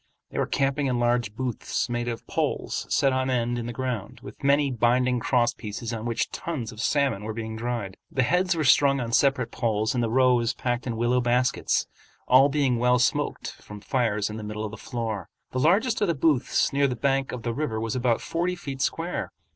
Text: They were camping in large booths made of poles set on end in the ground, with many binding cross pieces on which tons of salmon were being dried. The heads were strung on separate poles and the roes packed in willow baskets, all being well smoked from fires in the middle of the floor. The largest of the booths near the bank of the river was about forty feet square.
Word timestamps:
They 0.31 0.39
were 0.39 0.47
camping 0.47 0.87
in 0.87 0.97
large 0.97 1.35
booths 1.35 1.87
made 1.87 2.07
of 2.07 2.25
poles 2.25 2.87
set 2.89 3.13
on 3.13 3.29
end 3.29 3.59
in 3.59 3.67
the 3.67 3.71
ground, 3.71 4.19
with 4.23 4.43
many 4.43 4.71
binding 4.71 5.19
cross 5.19 5.53
pieces 5.53 5.93
on 5.93 6.07
which 6.07 6.31
tons 6.31 6.71
of 6.71 6.81
salmon 6.81 7.23
were 7.23 7.35
being 7.35 7.55
dried. 7.55 7.97
The 8.09 8.23
heads 8.23 8.55
were 8.55 8.63
strung 8.63 8.99
on 8.99 9.11
separate 9.11 9.51
poles 9.51 9.93
and 9.93 10.03
the 10.03 10.09
roes 10.09 10.55
packed 10.55 10.87
in 10.87 10.97
willow 10.97 11.21
baskets, 11.21 11.85
all 12.27 12.49
being 12.49 12.79
well 12.79 12.97
smoked 12.97 13.51
from 13.61 13.79
fires 13.79 14.27
in 14.27 14.37
the 14.37 14.43
middle 14.43 14.65
of 14.65 14.71
the 14.71 14.75
floor. 14.75 15.29
The 15.51 15.59
largest 15.59 16.01
of 16.01 16.07
the 16.07 16.15
booths 16.15 16.73
near 16.73 16.87
the 16.87 16.95
bank 16.95 17.31
of 17.31 17.43
the 17.43 17.53
river 17.53 17.79
was 17.79 17.95
about 17.95 18.21
forty 18.21 18.55
feet 18.55 18.81
square. 18.81 19.31